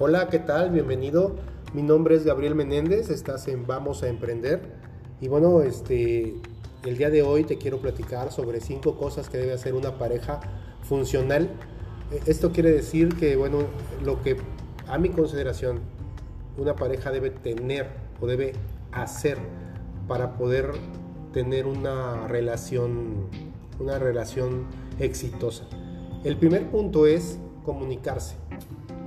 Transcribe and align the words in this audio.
Hola, 0.00 0.28
¿qué 0.28 0.40
tal? 0.40 0.70
Bienvenido. 0.70 1.36
Mi 1.72 1.82
nombre 1.82 2.16
es 2.16 2.24
Gabriel 2.24 2.56
Menéndez, 2.56 3.10
estás 3.10 3.46
en 3.46 3.64
Vamos 3.64 4.02
a 4.02 4.08
Emprender. 4.08 4.60
Y 5.20 5.28
bueno, 5.28 5.62
este, 5.62 6.34
el 6.84 6.98
día 6.98 7.10
de 7.10 7.22
hoy 7.22 7.44
te 7.44 7.58
quiero 7.58 7.78
platicar 7.78 8.32
sobre 8.32 8.60
cinco 8.60 8.96
cosas 8.96 9.28
que 9.28 9.38
debe 9.38 9.52
hacer 9.52 9.72
una 9.72 9.96
pareja 9.96 10.40
funcional. 10.82 11.48
Eh, 12.10 12.20
esto 12.26 12.50
quiere 12.50 12.72
decir 12.72 13.14
que, 13.14 13.36
bueno, 13.36 13.68
lo 14.04 14.20
que 14.20 14.36
a 14.88 14.98
mi 14.98 15.10
consideración 15.10 15.78
una 16.58 16.74
pareja 16.74 17.12
debe 17.12 17.30
tener 17.30 17.86
o 18.20 18.26
debe 18.26 18.54
hacer 18.90 19.38
para 20.08 20.36
poder 20.36 20.72
tener 21.32 21.66
una 21.66 22.26
relación, 22.26 23.28
una 23.78 24.00
relación 24.00 24.66
exitosa. 24.98 25.66
El 26.24 26.36
primer 26.36 26.68
punto 26.68 27.06
es 27.06 27.38
comunicarse. 27.64 28.34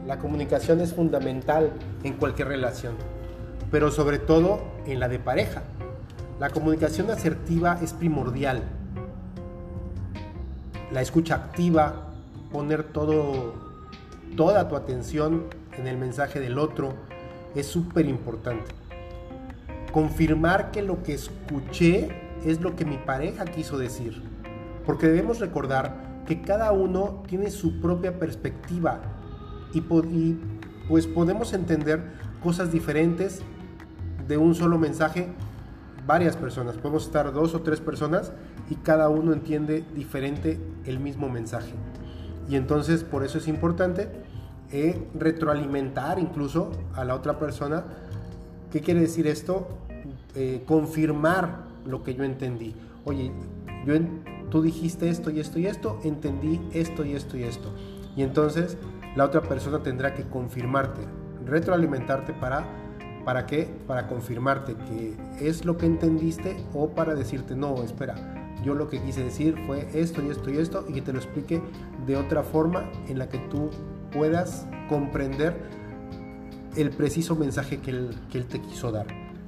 La 0.07 0.19
comunicación 0.19 0.79
es 0.79 0.93
fundamental 0.93 1.73
en 2.05 2.13
cualquier 2.13 2.47
relación, 2.47 2.93
pero 3.69 3.91
sobre 3.91 4.19
todo 4.19 4.61
en 4.85 5.01
la 5.01 5.09
de 5.09 5.19
pareja. 5.19 5.63
La 6.39 6.49
comunicación 6.49 7.11
asertiva 7.11 7.77
es 7.83 7.91
primordial. 7.91 8.63
La 10.93 11.01
escucha 11.01 11.35
activa, 11.35 12.13
poner 12.53 12.85
todo, 12.85 13.53
toda 14.37 14.69
tu 14.69 14.77
atención 14.77 15.47
en 15.77 15.87
el 15.87 15.97
mensaje 15.97 16.39
del 16.39 16.57
otro, 16.57 16.93
es 17.53 17.67
súper 17.67 18.05
importante. 18.05 18.71
Confirmar 19.91 20.71
que 20.71 20.83
lo 20.83 21.03
que 21.03 21.15
escuché 21.15 22.07
es 22.45 22.61
lo 22.61 22.77
que 22.77 22.85
mi 22.85 22.97
pareja 22.97 23.43
quiso 23.43 23.77
decir. 23.77 24.23
Porque 24.85 25.07
debemos 25.07 25.39
recordar 25.39 26.23
que 26.25 26.41
cada 26.41 26.71
uno 26.71 27.23
tiene 27.27 27.51
su 27.51 27.81
propia 27.81 28.17
perspectiva 28.17 29.01
y, 29.73 29.81
pues 30.87 31.07
podemos 31.07 31.53
entender 31.53 32.01
cosas 32.41 32.71
diferentes 32.71 33.41
de 34.27 34.37
un 34.37 34.55
solo 34.55 34.77
mensaje 34.77 35.29
varias 36.05 36.37
personas. 36.37 36.77
Podemos 36.77 37.05
estar 37.05 37.33
dos 37.33 37.53
o 37.53 37.61
tres 37.61 37.81
personas 37.81 38.31
y 38.69 38.75
cada 38.75 39.09
uno 39.09 39.33
entiende 39.33 39.83
diferente 39.93 40.59
el 40.85 40.99
mismo 40.99 41.29
mensaje. 41.29 41.73
Y 42.49 42.55
entonces 42.55 43.03
por 43.03 43.23
eso 43.25 43.37
es 43.37 43.47
importante 43.47 44.07
eh, 44.71 45.01
retroalimentar 45.13 46.19
incluso 46.19 46.71
a 46.93 47.03
la 47.03 47.15
otra 47.15 47.37
persona. 47.37 47.83
¿Qué 48.71 48.81
quiere 48.81 49.01
decir 49.01 49.27
esto? 49.27 49.67
Eh, 50.35 50.63
confirmar 50.65 51.65
lo 51.85 52.03
que 52.03 52.15
yo 52.15 52.23
entendí. 52.23 52.73
Oye, 53.03 53.31
yo 53.85 53.95
tú 54.49 54.61
dijiste 54.61 55.09
esto 55.09 55.29
y 55.31 55.39
esto 55.39 55.59
y 55.59 55.67
esto, 55.67 55.99
entendí 56.03 56.61
esto 56.73 57.05
y 57.05 57.13
esto 57.13 57.37
y 57.37 57.43
esto. 57.43 57.73
Y 58.15 58.23
entonces 58.23 58.77
la 59.17 59.25
otra 59.25 59.41
persona 59.41 59.83
tendrá 59.83 60.13
que 60.13 60.23
confirmarte, 60.23 61.01
retroalimentarte 61.45 62.33
para 62.33 62.65
¿Para 63.27 63.45
qué? 63.45 63.67
Para 63.85 64.07
confirmarte 64.07 64.73
que 64.73 65.17
es 65.41 65.65
lo 65.65 65.77
que 65.77 65.85
entendiste 65.85 66.55
o 66.73 66.91
para 66.91 67.13
decirte, 67.13 67.57
no, 67.57 67.83
espera, 67.83 68.15
yo 68.63 68.73
lo 68.73 68.87
que 68.87 69.01
quise 69.01 69.21
decir 69.21 69.57
fue 69.67 69.85
esto 69.93 70.23
y 70.23 70.29
esto 70.29 70.49
y 70.49 70.59
esto 70.59 70.85
y 70.87 70.93
que 70.93 71.01
te 71.01 71.11
lo 71.11 71.19
explique 71.19 71.61
de 72.05 72.15
otra 72.15 72.41
forma 72.41 72.89
en 73.09 73.19
la 73.19 73.27
que 73.27 73.39
tú 73.49 73.69
puedas 74.13 74.65
comprender 74.87 75.57
el 76.77 76.89
preciso 76.91 77.35
mensaje 77.35 77.79
que 77.81 77.91
él, 77.91 78.15
que 78.31 78.37
él 78.37 78.45
te 78.45 78.61
quiso 78.61 78.93
dar. 78.93 79.07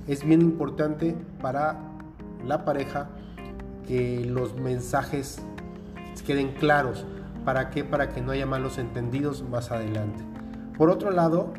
Es 0.10 0.26
bien 0.26 0.42
importante 0.42 1.16
para 1.42 1.80
la 2.46 2.66
pareja 2.66 3.08
que 3.88 4.26
los 4.26 4.56
mensajes 4.56 5.42
queden 6.28 6.50
claros. 6.56 7.06
¿Para 7.46 7.70
qué? 7.70 7.84
Para 7.84 8.10
que 8.10 8.22
no 8.22 8.32
haya 8.32 8.46
malos 8.46 8.78
entendidos 8.78 9.44
más 9.44 9.72
adelante. 9.72 10.24
Por 10.78 10.90
otro 10.90 11.12
lado, 11.12 11.54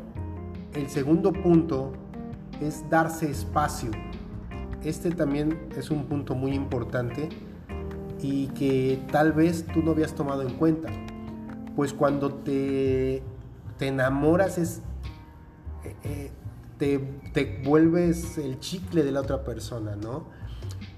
el 0.73 0.89
segundo 0.89 1.33
punto 1.33 1.93
es 2.61 2.89
darse 2.89 3.29
espacio. 3.29 3.91
Este 4.83 5.11
también 5.11 5.67
es 5.75 5.91
un 5.91 6.05
punto 6.05 6.35
muy 6.35 6.53
importante 6.53 7.29
y 8.21 8.47
que 8.47 8.99
tal 9.11 9.33
vez 9.33 9.65
tú 9.67 9.81
no 9.81 9.91
habías 9.91 10.13
tomado 10.13 10.43
en 10.43 10.53
cuenta. 10.55 10.89
Pues 11.75 11.93
cuando 11.93 12.33
te, 12.33 13.23
te 13.77 13.87
enamoras 13.87 14.57
es, 14.57 14.81
eh, 15.83 15.95
eh, 16.03 16.31
te, 16.77 16.99
te 17.33 17.61
vuelves 17.63 18.37
el 18.37 18.59
chicle 18.59 19.03
de 19.03 19.11
la 19.11 19.21
otra 19.21 19.43
persona, 19.43 19.95
¿no? 19.95 20.25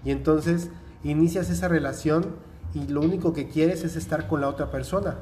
Y 0.06 0.12
entonces 0.12 0.70
inicias 1.04 1.50
esa 1.50 1.68
relación 1.68 2.36
y 2.74 2.88
lo 2.88 3.02
único 3.02 3.34
que 3.34 3.48
quieres 3.48 3.84
es 3.84 3.96
estar 3.96 4.28
con 4.28 4.42
la 4.42 4.48
otra 4.48 4.72
persona. 4.72 5.18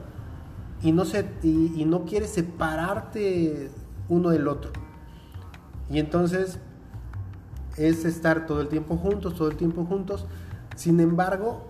Y 0.82 0.92
no, 0.92 1.06
se, 1.06 1.30
y, 1.44 1.84
no 1.86 2.06
quieres 2.06 2.32
separarte 2.32 3.70
uno 4.10 4.30
del 4.30 4.48
otro. 4.48 4.72
Y 5.90 6.00
entonces 6.00 6.60
es 7.78 8.06
estar 8.06 8.46
todo 8.48 8.62
el 8.62 8.68
tiempo 8.68 8.98
juntos, 8.98 9.36
todo 9.36 9.50
el 9.50 9.58
tiempo 9.58 9.86
juntos. 9.86 10.26
Sin 10.76 11.00
embargo, 11.00 11.68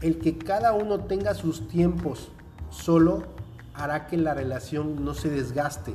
el 0.00 0.18
que 0.18 0.36
cada 0.36 0.72
uno 0.72 1.00
tenga 1.00 1.34
sus 1.34 1.68
tiempos 1.68 2.30
solo 2.70 3.22
hará 3.74 4.06
que 4.06 4.16
la 4.16 4.34
relación 4.34 5.04
no 5.04 5.14
se 5.14 5.30
desgaste. 5.30 5.94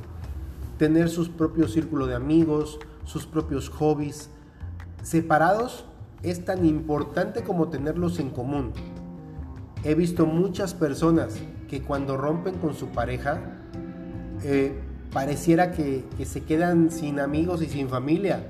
Tener 0.78 1.10
sus 1.10 1.28
propios 1.28 1.72
círculos 1.72 2.08
de 2.08 2.14
amigos, 2.14 2.78
sus 3.04 3.26
propios 3.26 3.68
hobbies, 3.68 4.30
separados 5.02 5.84
es 6.22 6.44
tan 6.44 6.64
importante 6.64 7.42
como 7.42 7.68
tenerlos 7.68 8.18
en 8.18 8.30
común. 8.30 8.72
He 9.84 9.94
visto 9.94 10.26
muchas 10.26 10.74
personas 10.74 11.36
que 11.68 11.82
cuando 11.82 12.16
rompen 12.16 12.54
con 12.54 12.74
su 12.74 12.88
pareja, 12.88 13.40
eh, 14.42 14.72
pareciera 15.12 15.70
que, 15.70 16.04
que 16.16 16.24
se 16.24 16.42
quedan 16.42 16.90
sin 16.90 17.20
amigos 17.20 17.62
y 17.62 17.66
sin 17.66 17.88
familia, 17.88 18.48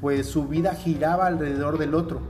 pues 0.00 0.26
su 0.26 0.48
vida 0.48 0.74
giraba 0.74 1.26
alrededor 1.26 1.78
del 1.78 1.94
otro. 1.94 2.20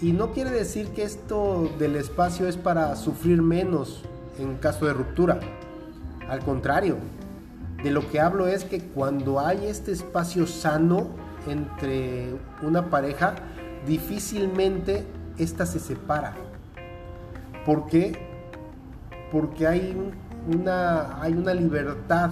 Y 0.00 0.12
no 0.12 0.32
quiere 0.32 0.50
decir 0.50 0.88
que 0.88 1.02
esto 1.02 1.70
del 1.78 1.96
espacio 1.96 2.48
es 2.48 2.56
para 2.56 2.96
sufrir 2.96 3.42
menos 3.42 4.02
en 4.38 4.56
caso 4.56 4.86
de 4.86 4.92
ruptura. 4.92 5.40
Al 6.28 6.40
contrario, 6.40 6.96
de 7.82 7.90
lo 7.90 8.08
que 8.10 8.20
hablo 8.20 8.46
es 8.46 8.64
que 8.64 8.80
cuando 8.80 9.40
hay 9.40 9.66
este 9.66 9.92
espacio 9.92 10.46
sano 10.46 11.08
entre 11.46 12.34
una 12.62 12.90
pareja, 12.90 13.34
difícilmente 13.86 15.06
esta 15.38 15.66
se 15.66 15.78
separa. 15.78 16.34
¿Por 17.66 17.86
qué? 17.88 18.16
Porque 19.32 19.66
hay 19.66 19.96
una, 20.46 21.20
hay 21.20 21.32
una 21.32 21.52
libertad 21.52 22.30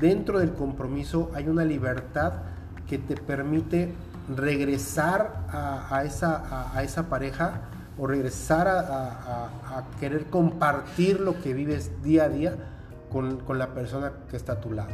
dentro 0.00 0.40
del 0.40 0.54
compromiso, 0.54 1.30
hay 1.34 1.46
una 1.46 1.64
libertad 1.64 2.32
que 2.88 2.98
te 2.98 3.14
permite 3.16 3.94
regresar 4.34 5.46
a, 5.48 6.02
esa, 6.04 6.72
a, 6.76 6.82
esa, 6.82 7.08
pareja 7.08 7.60
o 7.96 8.08
regresar 8.08 8.66
a, 8.66 9.50
querer 10.00 10.26
compartir 10.26 11.20
lo 11.20 11.40
que 11.40 11.54
vives 11.54 12.02
día 12.02 12.24
a 12.24 12.28
día 12.28 12.56
con, 13.12 13.38
con 13.38 13.58
la 13.58 13.68
persona 13.68 14.12
que 14.28 14.36
está 14.36 14.54
a 14.54 14.60
tu 14.60 14.72
lado. 14.72 14.90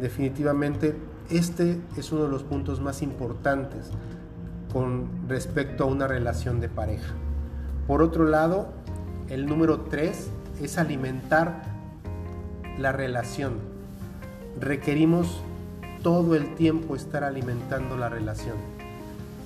Definitivamente 0.00 0.94
este 1.30 1.80
es 1.96 2.12
uno 2.12 2.24
de 2.24 2.28
los 2.28 2.44
puntos 2.44 2.80
más 2.80 3.02
importantes 3.02 3.90
con 4.72 5.28
respecto 5.28 5.82
a 5.84 5.86
una 5.88 6.06
relación 6.06 6.60
de 6.60 6.68
pareja. 6.68 7.14
Por 7.88 8.02
otro 8.02 8.26
lado, 8.26 8.68
el 9.30 9.46
número 9.46 9.80
3 9.80 10.28
es 10.60 10.76
alimentar 10.76 11.62
la 12.78 12.92
relación. 12.92 13.54
Requerimos 14.60 15.40
todo 16.02 16.36
el 16.36 16.54
tiempo 16.54 16.96
estar 16.96 17.24
alimentando 17.24 17.96
la 17.96 18.10
relación. 18.10 18.56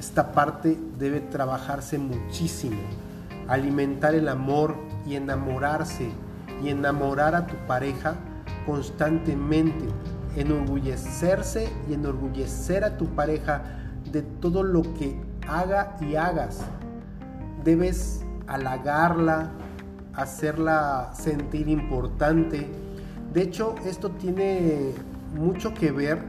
Esta 0.00 0.32
parte 0.32 0.76
debe 0.98 1.20
trabajarse 1.20 2.00
muchísimo. 2.00 2.80
Alimentar 3.46 4.16
el 4.16 4.26
amor 4.26 4.74
y 5.06 5.14
enamorarse 5.14 6.10
y 6.64 6.70
enamorar 6.70 7.36
a 7.36 7.46
tu 7.46 7.54
pareja 7.68 8.16
constantemente. 8.66 9.84
Enorgullecerse 10.34 11.68
y 11.88 11.94
enorgullecer 11.94 12.82
a 12.82 12.96
tu 12.98 13.06
pareja 13.06 13.62
de 14.10 14.22
todo 14.22 14.64
lo 14.64 14.82
que 14.82 15.16
haga 15.46 15.96
y 16.00 16.16
hagas. 16.16 16.58
Debes 17.62 18.24
halagarla, 18.52 19.50
hacerla 20.14 21.10
sentir 21.14 21.68
importante. 21.68 22.68
De 23.32 23.42
hecho, 23.42 23.74
esto 23.86 24.10
tiene 24.10 24.92
mucho 25.34 25.72
que 25.72 25.90
ver 25.90 26.22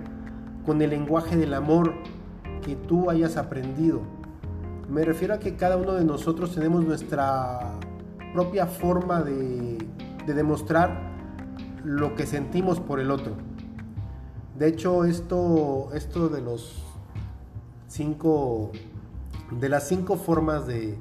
con 0.65 0.81
el 0.81 0.91
lenguaje 0.91 1.35
del 1.35 1.53
amor 1.53 1.93
que 2.63 2.75
tú 2.75 3.09
hayas 3.09 3.35
aprendido. 3.35 4.01
Me 4.89 5.03
refiero 5.03 5.33
a 5.33 5.39
que 5.39 5.55
cada 5.55 5.75
uno 5.75 5.93
de 5.93 6.05
nosotros 6.05 6.55
tenemos 6.55 6.85
nuestra 6.85 7.73
propia 8.33 8.67
forma 8.67 9.21
de, 9.21 9.77
de 10.25 10.33
demostrar 10.33 11.11
lo 11.83 12.15
que 12.15 12.25
sentimos 12.25 12.79
por 12.79 12.99
el 13.01 13.11
otro. 13.11 13.33
De 14.57 14.67
hecho, 14.67 15.03
esto, 15.03 15.89
esto 15.93 16.29
de 16.29 16.41
los 16.41 16.83
cinco, 17.87 18.71
de 19.51 19.67
las 19.67 19.87
cinco 19.87 20.15
formas 20.15 20.67
de, 20.67 20.97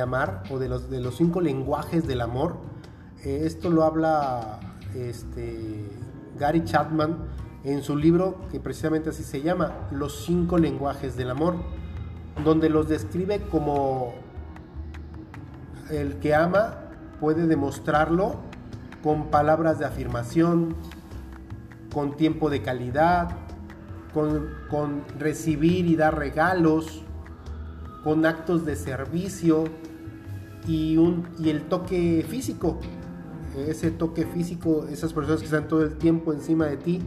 amar 0.00 0.42
o 0.50 0.58
de 0.58 0.68
los, 0.68 0.90
de 0.90 1.00
los 1.00 1.16
cinco 1.16 1.40
lenguajes 1.40 2.06
del 2.06 2.20
amor. 2.20 2.56
Eh, 3.24 3.42
esto 3.44 3.70
lo 3.70 3.84
habla 3.84 4.60
este, 4.94 5.88
Gary 6.38 6.64
Chapman 6.64 7.16
en 7.64 7.82
su 7.82 7.96
libro, 7.96 8.42
que 8.50 8.60
precisamente 8.60 9.10
así 9.10 9.22
se 9.22 9.42
llama, 9.42 9.88
Los 9.90 10.24
cinco 10.24 10.58
lenguajes 10.58 11.16
del 11.16 11.30
amor, 11.30 11.56
donde 12.44 12.68
los 12.68 12.88
describe 12.88 13.40
como 13.50 14.14
el 15.90 16.18
que 16.18 16.34
ama 16.34 16.78
puede 17.20 17.46
demostrarlo 17.46 18.36
con 19.02 19.30
palabras 19.30 19.78
de 19.78 19.86
afirmación, 19.86 20.76
con 21.92 22.16
tiempo 22.16 22.50
de 22.50 22.62
calidad, 22.62 23.30
con, 24.12 25.04
recibir 25.18 25.86
y 25.86 25.96
dar 25.96 26.18
regalos, 26.18 27.04
con 28.06 28.24
actos 28.24 28.64
de 28.64 28.76
servicio 28.76 29.64
y, 30.68 30.96
un, 30.96 31.26
y 31.40 31.50
el 31.50 31.62
toque 31.62 32.24
físico. 32.28 32.78
Ese 33.66 33.90
toque 33.90 34.24
físico, 34.24 34.86
esas 34.88 35.12
personas 35.12 35.40
que 35.40 35.46
están 35.46 35.66
todo 35.66 35.82
el 35.82 35.98
tiempo 35.98 36.32
encima 36.32 36.66
de 36.66 36.76
ti, 36.76 37.02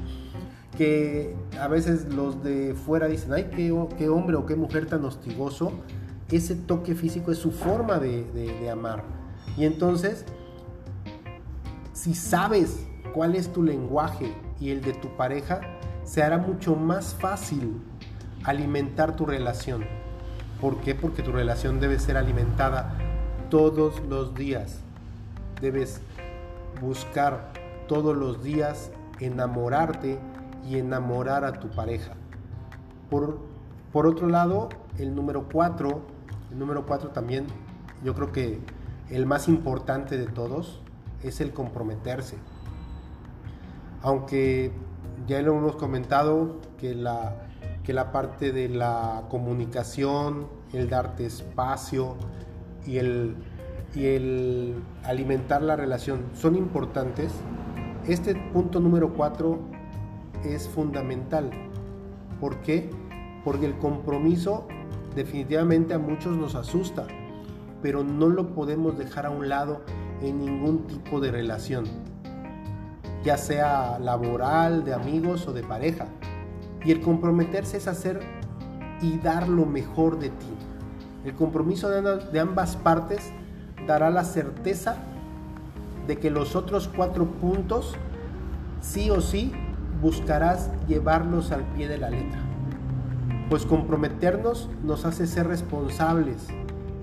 que 0.78 1.38
a 1.57 1.69
veces 1.69 2.13
los 2.13 2.44
de 2.44 2.75
fuera 2.75 3.07
dicen, 3.07 3.31
ay, 3.31 3.50
qué, 3.56 3.74
qué 3.98 4.10
hombre 4.10 4.36
o 4.36 4.46
qué 4.46 4.57
mujer 4.57 4.88
tan 4.88 5.06
hostigoso. 5.06 5.72
Ese 6.30 6.56
toque 6.56 6.94
físico 6.96 7.31
es 7.31 7.38
su 7.38 7.51
forma 7.51 7.98
de, 7.98 8.25
de 8.34 8.69
amar. 8.69 9.06
Y 9.56 9.63
entonces, 9.63 10.25
si 11.94 12.13
sabes 12.13 12.86
cuál 13.13 13.36
es 13.36 13.54
tu 13.54 13.63
lenguaje 13.63 14.34
y 14.60 14.72
el 14.72 14.81
de 14.81 14.92
tu 14.92 15.16
pareja, 15.16 15.62
se 16.04 16.24
hará 16.24 16.38
mucho 16.38 16.75
más 16.75 17.16
fácil 17.16 17.80
alimentar 18.44 19.16
tu 19.16 19.25
relación. 19.25 19.99
¿Por 20.62 20.82
qué? 20.82 20.94
Porque 20.96 21.24
tu 21.24 21.32
relación 21.32 21.80
debe 21.80 22.00
ser 22.00 22.18
alimentada 22.18 22.98
todos 23.50 24.02
los 24.02 24.36
días. 24.36 24.80
Debes 25.62 26.02
buscar 26.82 27.52
todos 27.88 28.16
los 28.16 28.44
días 28.44 28.92
enamorarte 29.20 30.20
y 30.68 30.78
enamorar 30.78 31.46
a 31.46 31.60
tu 31.60 31.70
pareja. 31.70 32.14
Por, 33.10 33.40
por 33.92 34.06
otro 34.06 34.28
lado, 34.28 34.70
el 34.98 35.16
número 35.16 35.48
4, 35.52 36.02
el 36.52 36.60
número 36.60 36.86
4 36.86 37.10
también, 37.10 37.48
yo 38.04 38.14
creo 38.14 38.32
que 38.32 38.60
el 39.10 39.26
más 39.26 39.48
importante 39.48 40.18
de 40.18 40.28
todos 40.28 40.82
es 41.24 41.42
el 41.42 41.54
comprometerse. 41.54 42.38
Aunque 44.02 44.72
ya 45.28 45.42
lo 45.42 45.58
hemos 45.58 45.76
comentado 45.76 46.58
que 46.78 46.96
la, 46.96 47.49
que 47.89 47.94
la 47.94 48.12
parte 48.12 48.51
de 48.51 48.69
la 48.69 49.24
comunicación, 49.31 50.45
el 50.74 50.91
darte 50.91 51.25
espacio 51.25 52.18
y 52.86 52.97
el, 52.97 53.36
y 53.95 54.06
el 54.06 54.75
alimentar 55.03 55.63
la 55.63 55.75
relación 55.75 56.25
son 56.36 56.56
importantes, 56.56 57.31
este 58.07 58.36
punto 58.53 58.80
número 58.80 59.15
4 59.15 59.57
es 60.45 60.69
fundamental. 60.69 61.50
¿Por 62.39 62.62
qué? 62.62 62.91
Porque 63.44 63.65
el 63.65 63.75
compromiso 63.80 64.68
definitivamente 65.15 65.95
a 65.95 65.97
muchos 65.97 66.38
nos 66.38 66.53
asusta, 66.53 67.07
pero 67.81 68.03
no 68.03 68.27
lo 68.27 68.53
podemos 68.53 69.00
dejar 69.00 69.25
a 69.25 69.31
un 69.31 69.50
lado 69.50 69.81
en 70.21 70.38
ningún 70.38 70.86
tipo 70.86 71.19
de 71.19 71.31
relación 71.31 71.86
ya 73.24 73.38
sea 73.38 74.00
laboral, 74.00 74.86
de 74.86 74.94
amigos 74.94 75.47
o 75.47 75.53
de 75.53 75.63
pareja. 75.63 76.06
Y 76.84 76.92
el 76.92 77.02
comprometerse 77.02 77.78
es 77.78 77.88
hacer 77.88 78.22
y 79.02 79.18
dar 79.18 79.48
lo 79.48 79.66
mejor 79.66 80.20
de 80.20 80.30
ti. 80.30 80.54
El 81.26 81.34
compromiso 81.34 81.90
de 81.90 82.40
ambas 82.40 82.76
partes 82.78 83.31
dará 83.86 84.10
la 84.10 84.24
certeza 84.24 84.98
de 86.08 86.18
que 86.18 86.30
los 86.30 86.56
otros 86.56 86.88
cuatro 86.88 87.26
puntos, 87.26 87.96
sí 88.81 89.10
o 89.10 89.22
sí, 89.22 89.52
buscarás 90.02 90.72
llevarlos 90.88 91.52
al 91.52 91.64
pie 91.74 91.88
de 91.88 91.98
la 91.98 92.10
letra. 92.10 92.40
Pues 93.50 93.66
comprometernos 93.66 94.70
nos 94.84 95.06
hace 95.06 95.28
ser 95.28 95.48
responsables 95.48 96.48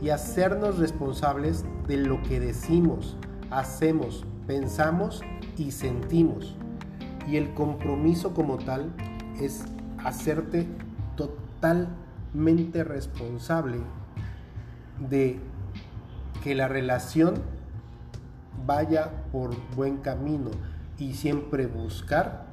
y 0.02 0.11
hacernos 0.11 0.79
responsables 0.79 1.64
de 1.87 1.99
lo 1.99 2.22
que 2.22 2.40
decimos, 2.40 3.17
hacemos, 3.50 4.25
pensamos 4.46 5.22
y 5.56 5.72
sentimos. 5.72 6.56
Y 7.29 7.37
el 7.37 7.52
compromiso 7.55 8.32
como 8.32 8.56
tal 8.58 8.93
es 9.40 9.64
hacerte 10.04 10.66
totalmente 11.16 12.84
responsable 12.84 13.78
de 15.08 15.38
que 16.42 16.54
la 16.54 16.68
relación 16.68 17.34
vaya 18.66 19.10
por 19.32 19.54
buen 19.74 19.98
camino 19.98 20.50
y 20.98 21.14
siempre 21.14 21.66
buscar 21.66 22.46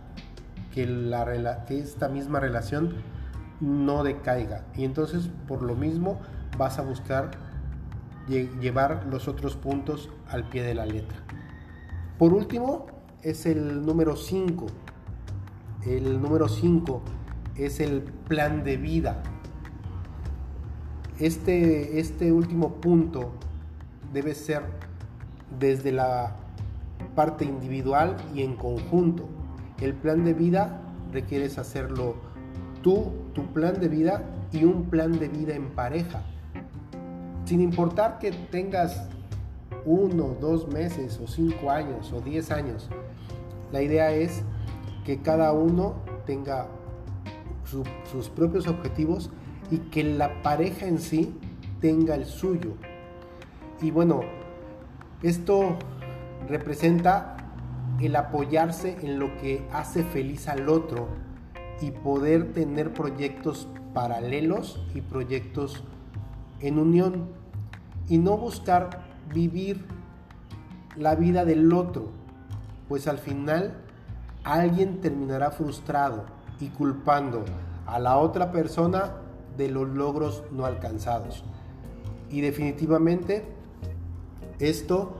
que, 0.73 0.85
la, 0.85 1.65
esta 1.69 2.09
misma 2.09 2.39
relación 2.39 2.95
no 3.59 4.03
decaiga. 4.03 4.65
Y 4.75 4.83
entonces 4.83 5.29
por 5.47 5.61
lo 5.61 5.75
mismo 5.75 6.19
vas 6.57 6.79
a 6.79 6.81
buscar 6.81 7.31
llevar 8.27 9.05
los 9.09 9.27
otros 9.27 9.55
puntos 9.55 10.09
al 10.29 10.47
pie 10.49 10.63
de 10.63 10.75
la 10.75 10.85
letra. 10.85 11.17
Por 12.17 12.33
último, 12.33 12.87
es 13.21 13.45
el 13.45 13.85
número 13.85 14.15
5. 14.15 14.67
El 15.85 16.21
número 16.21 16.47
5 16.47 17.01
es 17.57 17.81
el 17.81 18.01
plan 18.01 18.63
de 18.63 18.77
vida. 18.77 19.21
Este, 21.19 21.99
este 21.99 22.31
último 22.31 22.75
punto 22.75 23.31
debe 24.13 24.33
ser 24.33 24.63
desde 25.59 25.91
la 25.91 26.37
parte 27.15 27.43
individual 27.43 28.15
y 28.33 28.43
en 28.43 28.55
conjunto. 28.55 29.27
El 29.81 29.93
plan 29.93 30.23
de 30.23 30.33
vida 30.33 30.81
requieres 31.11 31.57
hacerlo 31.57 32.15
tú, 32.81 33.11
tu 33.33 33.45
plan 33.47 33.79
de 33.79 33.89
vida 33.89 34.23
y 34.53 34.63
un 34.63 34.85
plan 34.85 35.19
de 35.19 35.27
vida 35.27 35.53
en 35.53 35.69
pareja. 35.71 36.23
Sin 37.43 37.59
importar 37.59 38.19
que 38.19 38.31
tengas 38.31 39.09
uno, 39.85 40.37
dos 40.39 40.67
meses 40.69 41.19
o 41.21 41.27
cinco 41.27 41.69
años 41.69 42.13
o 42.13 42.21
diez 42.21 42.51
años. 42.51 42.89
La 43.73 43.81
idea 43.81 44.11
es 44.11 44.43
que 45.03 45.21
cada 45.21 45.51
uno 45.53 45.95
tenga 46.25 46.67
sus 48.11 48.29
propios 48.29 48.67
objetivos 48.67 49.31
y 49.71 49.77
que 49.77 50.03
la 50.03 50.41
pareja 50.41 50.87
en 50.87 50.99
sí 50.99 51.33
tenga 51.81 52.15
el 52.15 52.25
suyo. 52.25 52.73
Y 53.81 53.91
bueno, 53.91 54.21
esto 55.21 55.77
representa 56.47 57.37
el 57.99 58.15
apoyarse 58.15 58.97
en 59.01 59.19
lo 59.19 59.35
que 59.37 59.67
hace 59.71 60.03
feliz 60.03 60.47
al 60.47 60.69
otro 60.69 61.07
y 61.81 61.91
poder 61.91 62.53
tener 62.53 62.93
proyectos 62.93 63.67
paralelos 63.93 64.81
y 64.93 65.01
proyectos 65.01 65.83
en 66.59 66.79
unión 66.79 67.29
y 68.09 68.17
no 68.17 68.37
buscar 68.37 69.01
vivir 69.33 69.85
la 70.95 71.15
vida 71.15 71.45
del 71.45 71.73
otro, 71.73 72.09
pues 72.87 73.07
al 73.07 73.17
final 73.17 73.82
alguien 74.43 75.01
terminará 75.01 75.51
frustrado 75.51 76.25
y 76.59 76.69
culpando 76.69 77.43
a 77.85 77.99
la 77.99 78.17
otra 78.17 78.51
persona 78.51 79.11
de 79.57 79.69
los 79.69 79.87
logros 79.87 80.43
no 80.51 80.65
alcanzados. 80.65 81.43
Y 82.29 82.41
definitivamente 82.41 83.45
esto 84.59 85.15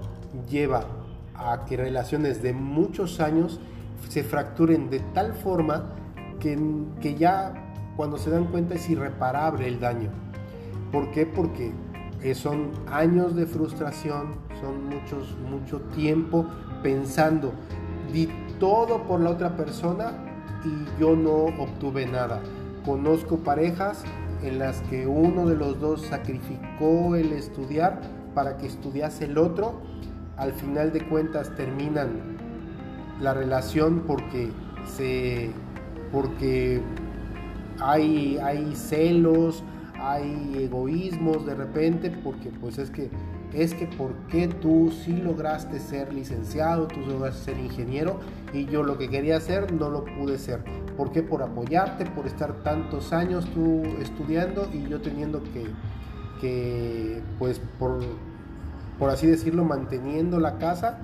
lleva 0.50 0.86
a 1.36 1.66
que 1.66 1.78
relaciones 1.78 2.42
de 2.42 2.54
muchos 2.54 3.20
años 3.20 3.60
se 4.10 4.24
fracturen 4.24 4.90
de 4.90 5.00
tal 5.14 5.34
forma 5.34 5.90
que, 6.40 6.58
que 7.02 7.16
ya 7.16 7.54
cuando 7.96 8.18
se 8.18 8.30
dan 8.30 8.46
cuenta 8.46 8.76
es 8.76 8.90
irreparable 8.90 9.68
el 9.68 9.80
daño. 9.80 10.10
¿Por 10.92 11.12
qué? 11.12 11.26
Porque 11.26 11.74
son 12.34 12.72
años 12.90 13.36
de 13.36 13.46
frustración, 13.46 14.36
son 14.62 14.86
muchos, 14.86 15.36
mucho 15.50 15.82
tiempo 15.94 16.46
pensando, 16.82 17.54
todo 18.64 19.04
por 19.04 19.20
la 19.20 19.32
otra 19.32 19.58
persona 19.58 20.14
y 20.64 20.98
yo 20.98 21.18
no 21.18 21.48
obtuve 21.62 22.06
nada. 22.06 22.40
Conozco 22.86 23.40
parejas 23.40 24.06
en 24.42 24.58
las 24.58 24.80
que 24.84 25.06
uno 25.06 25.46
de 25.48 25.58
los 25.58 25.82
dos 25.82 26.04
sacrificó 26.04 27.18
el 27.18 27.34
estudiar 27.34 28.00
para 28.34 28.56
que 28.56 28.68
estudiase 28.68 29.26
el 29.26 29.38
otro. 29.38 29.82
Al 30.38 30.54
final 30.54 30.94
de 30.94 31.06
cuentas 31.06 31.54
terminan 31.58 32.38
la 33.20 33.34
relación 33.34 34.04
porque 34.08 34.50
se 34.86 35.52
porque 36.14 36.82
hay, 37.82 38.38
hay 38.38 38.74
celos, 38.78 39.62
hay 40.00 40.56
egoísmos 40.58 41.46
de 41.46 41.56
repente, 41.56 42.12
porque 42.12 42.50
pues 42.62 42.78
es 42.78 42.92
que, 42.92 43.10
es 43.54 43.74
que 43.74 43.86
¿por 43.86 44.14
qué 44.30 44.48
tú 44.48 44.92
sí 45.04 45.14
lograste 45.14 45.80
ser 45.80 46.14
licenciado, 46.14 46.88
tú 46.88 47.02
lograste 47.02 47.52
ser 47.52 47.60
ingeniero 47.60 48.20
y 48.52 48.66
yo 48.66 48.84
lo 48.84 48.98
que 48.98 49.10
quería 49.10 49.38
hacer 49.38 49.72
no 49.72 49.90
lo 49.90 50.06
pude 50.06 50.38
ser? 50.38 50.64
¿Por 50.98 51.12
qué? 51.12 51.22
Por 51.24 51.44
apoyarte, 51.44 52.06
por 52.06 52.26
estar 52.26 52.64
tantos 52.64 53.14
años 53.14 53.46
tú 53.54 53.84
estudiando 54.00 54.70
y 54.74 54.88
yo 54.88 55.02
teniendo 55.02 55.42
que, 55.44 55.66
que 56.42 57.22
pues 57.40 57.62
por, 57.80 58.00
por 58.98 59.10
así 59.10 59.28
decirlo, 59.28 59.64
manteniendo 59.64 60.40
la 60.40 60.58
casa 60.58 61.00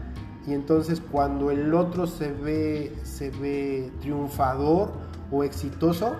y 0.47 0.53
entonces 0.53 1.01
cuando 1.01 1.51
el 1.51 1.73
otro 1.73 2.07
se 2.07 2.31
ve, 2.31 2.95
se 3.03 3.29
ve 3.29 3.91
triunfador 4.01 4.91
o 5.31 5.43
exitoso, 5.43 6.15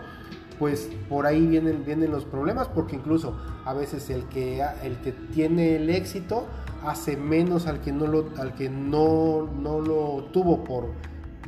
pues 0.60 0.90
por 1.08 1.26
ahí 1.26 1.48
vienen, 1.48 1.86
vienen 1.86 2.12
los 2.12 2.26
problemas, 2.26 2.68
porque 2.68 2.98
incluso 2.98 3.36
a 3.66 3.74
veces 3.74 4.10
el 4.10 4.26
que, 4.26 4.62
el 4.84 5.00
que 5.00 5.14
tiene 5.14 5.78
el 5.78 5.90
éxito 5.90 6.46
hace 6.86 7.18
menos 7.18 7.66
al 7.66 7.80
que 7.82 7.92
no 7.92 8.06
lo, 8.08 8.26
al 8.38 8.54
que 8.54 8.70
no, 8.70 9.48
no 9.48 9.80
lo 9.80 10.26
tuvo 10.34 10.64
por, 10.64 10.92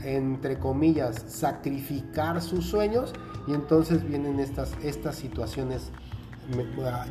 entre 0.03 0.57
comillas, 0.57 1.23
sacrificar 1.27 2.41
sus 2.41 2.65
sueños 2.65 3.13
y 3.47 3.53
entonces 3.53 4.07
vienen 4.07 4.39
estas, 4.39 4.73
estas 4.83 5.15
situaciones 5.15 5.91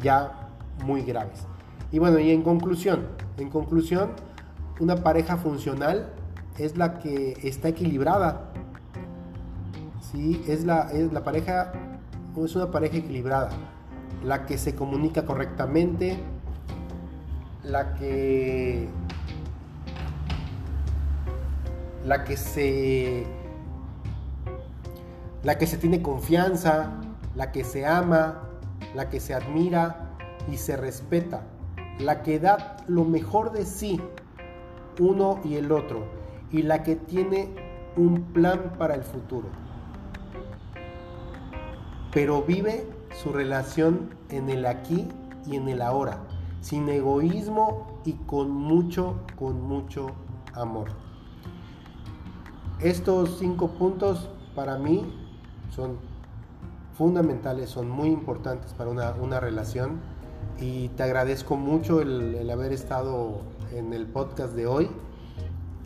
ya 0.03 0.49
muy 0.85 1.03
graves. 1.03 1.47
Y 1.93 1.99
bueno, 1.99 2.19
y 2.19 2.31
en 2.31 2.43
conclusión, 2.43 3.07
en 3.37 3.51
conclusión, 3.51 4.13
una 4.79 4.97
pareja 4.97 5.37
funcional 5.37 6.13
es 6.59 6.77
la 6.77 6.99
que 6.99 7.37
está 7.43 7.69
equilibrada. 7.69 8.53
¿sí? 10.13 10.43
Es, 10.47 10.65
la, 10.65 10.91
es 10.93 11.13
la 11.13 11.25
pareja, 11.25 11.73
es 12.37 12.57
una 12.57 12.71
pareja 12.71 12.99
equilibrada, 12.99 13.51
la 14.25 14.47
que 14.47 14.57
se 14.57 14.75
comunica 14.75 15.25
correctamente, 15.25 16.19
la 17.63 17.95
que 17.95 18.89
la 22.05 22.25
que 22.25 22.37
se 22.37 23.27
la 25.43 25.59
que 25.59 25.67
se 25.67 25.77
tiene 25.77 26.03
confianza, 26.03 26.93
la 27.35 27.53
que 27.53 27.65
se 27.65 27.87
ama, 27.87 28.43
la 28.95 29.09
que 29.09 29.21
se 29.21 29.35
admira 29.35 30.11
y 30.51 30.57
se 30.57 30.77
respeta, 30.77 31.43
la 31.99 32.23
que 32.23 32.39
da 32.39 32.77
lo 32.89 33.05
mejor 33.05 33.53
de 33.53 33.65
sí 33.65 34.01
uno 34.99 35.41
y 35.45 35.57
el 35.57 35.73
otro 35.73 36.05
y 36.51 36.63
la 36.63 36.83
que 36.83 36.97
tiene 36.97 37.49
un 37.97 38.23
plan 38.33 38.75
para 38.79 38.95
el 38.95 39.03
futuro. 39.03 39.49
Pero 42.13 42.43
vive 42.43 42.87
su 43.23 43.33
relación 43.33 44.11
en 44.29 44.49
el 44.49 44.67
aquí 44.67 45.07
y 45.47 45.57
en 45.57 45.69
el 45.69 45.83
ahora, 45.83 46.19
sin 46.61 46.89
egoísmo 46.89 48.01
y 48.05 48.13
con 48.13 48.51
mucho, 48.51 49.17
con 49.39 49.61
mucho 49.63 50.09
amor. 50.55 50.89
Estos 52.81 53.39
cinco 53.39 53.69
puntos 53.69 54.29
para 54.55 54.79
mí 54.79 55.13
son 55.71 55.99
fundamentales, 56.97 57.71
son 57.71 57.89
muy 57.89 58.09
importantes 58.09 58.73
para 58.73 58.91
una, 58.91 59.41
relación 59.41 60.01
y 60.59 60.89
te 60.89 61.03
agradezco 61.03 61.57
mucho 61.57 62.01
el, 62.01 62.51
haber 62.51 62.73
estado 62.73 63.43
en 63.73 63.93
el 63.93 64.07
podcast 64.07 64.55
de 64.55 64.67
hoy 64.67 64.91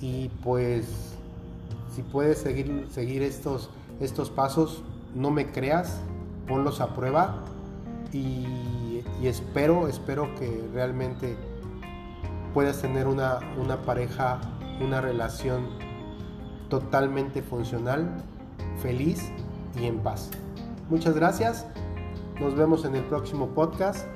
y 0.00 0.28
pues 0.43 1.16
si 1.95 2.02
puedes 2.02 2.38
seguir, 2.38 2.87
seguir 2.90 3.23
estos, 3.23 3.71
estos 4.00 4.31
pasos, 4.31 4.83
no 5.14 5.31
me 5.31 5.52
creas, 5.52 6.00
ponlos 6.46 6.80
a 6.80 6.94
prueba 6.94 7.44
y, 8.12 9.02
espero, 9.22 9.88
espero 9.88 10.34
que 10.36 10.68
realmente 10.72 11.36
puedas 12.52 12.80
tener 12.80 13.06
una, 13.06 13.38
una 13.56 13.82
pareja, 13.82 14.40
una 14.80 15.00
relación 15.00 15.68
totalmente 16.68 17.42
funcional, 17.42 18.22
feliz 18.80 19.30
y 19.80 19.86
en 19.86 19.98
paz. 19.98 20.30
Muchas 20.90 21.14
gracias. 21.14 21.66
Nos 22.40 22.54
vemos 22.54 22.84
en 22.84 22.96
el 22.96 23.04
próximo 23.04 23.48
podcast 23.48 24.06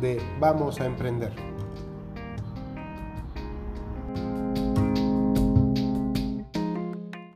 de 0.00 0.20
Vamos 0.40 0.80
a 0.80 0.86
Emprender. 0.86 1.47